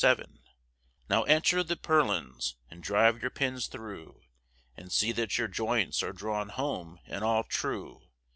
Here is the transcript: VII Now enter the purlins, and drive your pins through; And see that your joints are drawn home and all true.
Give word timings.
VII 0.03 0.25
Now 1.11 1.21
enter 1.25 1.61
the 1.61 1.75
purlins, 1.77 2.55
and 2.71 2.81
drive 2.81 3.21
your 3.21 3.29
pins 3.29 3.67
through; 3.67 4.21
And 4.75 4.91
see 4.91 5.11
that 5.11 5.37
your 5.37 5.47
joints 5.47 6.01
are 6.01 6.11
drawn 6.11 6.49
home 6.49 6.99
and 7.05 7.23
all 7.23 7.43
true. 7.43 8.01